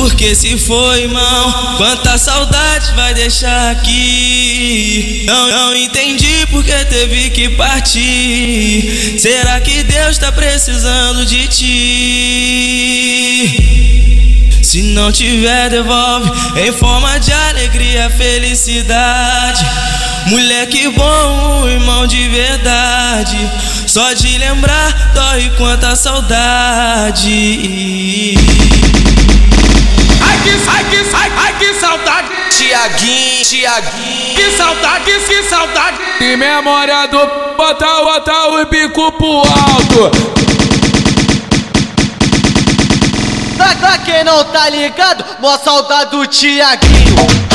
Porque 0.00 0.34
se 0.34 0.56
foi, 0.56 1.02
irmão, 1.02 1.76
quanta 1.76 2.16
saudade 2.16 2.90
vai 2.94 3.12
deixar 3.12 3.70
aqui. 3.70 5.24
Não, 5.26 5.50
não 5.50 5.76
entendi 5.76 6.46
porque 6.50 6.72
teve 6.86 7.28
que 7.28 7.50
partir. 7.50 9.18
Será 9.18 9.60
que 9.60 9.82
Deus 9.82 10.16
tá 10.16 10.32
precisando 10.32 11.26
de 11.26 11.46
ti? 11.48 11.66
Se 14.62 14.80
não 14.84 15.12
tiver, 15.12 15.68
devolve 15.68 16.30
em 16.58 16.72
forma 16.72 17.20
de 17.20 17.34
alegria, 17.34 18.08
felicidade. 18.08 19.66
Moleque 20.28 20.88
bom, 20.88 21.68
irmão 21.68 22.06
de 22.06 22.26
verdade. 22.26 23.36
Só 23.86 24.14
de 24.14 24.38
lembrar, 24.38 25.12
dói 25.12 25.50
quanta 25.58 25.94
saudade. 25.94 27.28
Tiaguinho, 32.80 33.44
Tiaguinho. 33.44 34.36
Que 34.36 34.56
saudade, 34.56 35.04
que 35.04 35.42
saudade. 35.42 35.98
E 36.18 36.34
memória 36.34 37.06
do 37.08 37.18
bota, 37.54 37.86
bota 37.86 38.32
o 38.48 38.64
bico 38.64 39.12
pro 39.12 39.42
alto. 39.42 40.10
Pra, 43.54 43.74
pra 43.74 43.98
quem 43.98 44.24
não 44.24 44.42
tá 44.44 44.70
ligado, 44.70 45.22
mó 45.40 45.58
saudade 45.58 46.12
do 46.12 46.26
Tiaguinho. 46.26 47.49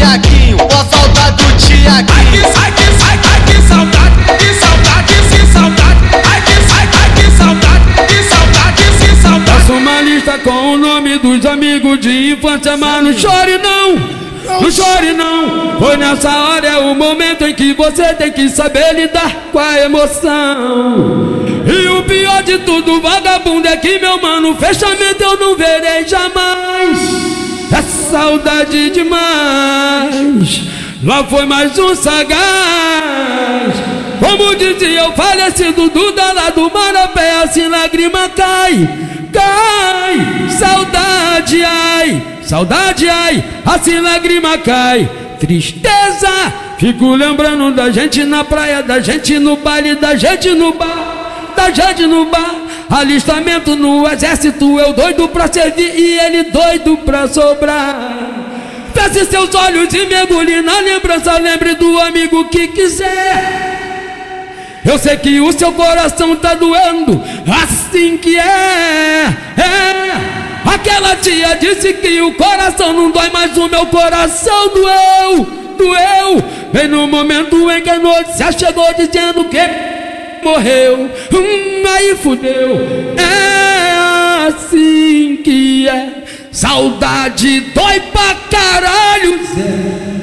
Tiaguinho, 0.00 0.56
mó 0.56 0.68
saudade 0.68 1.36
do 1.36 1.44
Ai 1.44 1.56
que, 1.58 1.66
Tiaguinho. 1.66 2.46
ai 2.56 2.72
que, 2.72 2.82
ai, 3.04 3.20
ai 3.32 3.40
que 3.44 3.68
saudade. 3.68 4.16
Que 4.38 4.54
saudade, 4.54 5.14
que 5.28 5.46
saudade. 5.52 6.00
Ai 6.32 6.40
que, 6.40 6.52
ai, 6.72 6.88
ai 7.02 7.10
que 7.16 7.30
saudade. 7.36 7.84
Que 8.08 8.22
saudade, 8.24 8.82
que 8.98 9.22
saudade. 9.22 9.60
Faça 9.60 9.72
uma 9.74 10.00
lista 10.00 10.38
com 10.38 10.72
o 10.72 10.78
nome 10.78 11.18
dos 11.18 11.44
amigos 11.44 12.00
de 12.00 12.32
infância, 12.32 12.78
mas 12.78 13.04
não 13.04 13.12
chore 13.12 13.58
não. 13.58 14.20
Não 14.62 14.70
chore 14.70 15.12
não, 15.12 15.78
foi 15.78 15.96
nessa 15.98 16.30
hora 16.30 16.66
é 16.66 16.76
o 16.78 16.94
momento 16.94 17.44
em 17.44 17.54
que 17.54 17.72
você 17.74 18.14
tem 18.14 18.32
que 18.32 18.48
saber 18.48 18.94
lidar 18.94 19.30
com 19.52 19.58
a 19.58 19.80
emoção. 19.80 21.30
E 21.66 21.88
o 21.88 22.02
pior 22.02 22.42
de 22.42 22.58
tudo, 22.60 23.00
vagabundo, 23.00 23.68
é 23.68 23.76
que 23.76 23.98
meu 23.98 24.20
mano, 24.20 24.56
fechamento 24.56 25.22
eu 25.22 25.29
saudade 28.30 28.90
demais. 28.90 30.62
Lá 31.02 31.24
foi 31.24 31.46
mais 31.46 31.76
um 31.78 31.94
sagaz. 31.96 33.74
Como 34.20 34.54
dizia 34.54 35.08
o 35.08 35.12
falecido 35.12 35.88
Duda 35.88 36.32
lá 36.32 36.50
do 36.50 36.70
Marapé, 36.70 37.42
assim 37.42 37.66
lágrima 37.66 38.28
cai, 38.28 38.88
cai, 39.32 40.48
saudade 40.50 41.64
ai, 41.64 42.22
saudade 42.42 43.08
ai, 43.08 43.42
assim 43.64 43.98
lágrima 43.98 44.58
cai, 44.58 45.08
tristeza. 45.40 46.30
Fico 46.78 47.14
lembrando 47.14 47.72
da 47.72 47.90
gente 47.90 48.22
na 48.24 48.44
praia, 48.44 48.82
da 48.82 49.00
gente 49.00 49.38
no 49.38 49.56
baile, 49.56 49.96
da 49.96 50.14
gente 50.14 50.50
no 50.50 50.72
bar, 50.74 51.09
da 51.60 51.70
gente 51.70 52.06
no 52.06 52.24
bar. 52.24 52.54
Alistamento 52.88 53.76
no 53.76 54.08
exército, 54.08 54.80
eu 54.80 54.92
doido 54.92 55.28
pra 55.28 55.46
servir 55.46 55.94
e 55.94 56.18
ele 56.18 56.44
doido 56.44 56.96
pra 56.98 57.28
sobrar. 57.28 58.16
Feche 58.94 59.26
seus 59.26 59.54
olhos 59.54 59.92
e 59.92 60.06
mergulhe 60.06 60.62
na 60.62 60.80
lembrança, 60.80 61.38
lembre 61.38 61.74
do 61.74 62.00
amigo 62.00 62.46
que 62.46 62.68
quiser. 62.68 63.68
Eu 64.84 64.98
sei 64.98 65.16
que 65.18 65.40
o 65.40 65.52
seu 65.52 65.72
coração 65.72 66.34
tá 66.36 66.54
doendo, 66.54 67.22
assim 67.62 68.16
que 68.16 68.36
é, 68.36 69.26
é. 69.56 70.40
Aquela 70.64 71.14
tia 71.16 71.56
disse 71.60 71.92
que 71.94 72.20
o 72.22 72.34
coração 72.34 72.92
não 72.92 73.10
dói, 73.10 73.30
mas 73.32 73.56
o 73.56 73.68
meu 73.68 73.86
coração 73.86 74.68
doeu, 74.74 75.44
doeu. 75.76 76.44
Bem 76.72 76.88
no 76.88 77.06
momento 77.06 77.70
em 77.70 77.82
que 77.82 77.90
a 77.90 77.98
notícia 77.98 78.50
chegou 78.52 78.92
dizendo 78.94 79.44
que 79.44 79.89
morreu, 80.42 81.10
hum, 81.32 81.88
aí 81.88 82.16
fudeu. 82.16 82.80
É 83.16 84.46
assim 84.48 85.36
que 85.42 85.88
é, 85.88 86.24
saudade 86.50 87.60
dói 87.74 88.00
pra 88.12 88.34
caralho, 88.50 89.38
Zé. 89.54 90.19